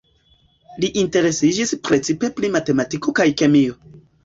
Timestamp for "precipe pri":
1.89-2.51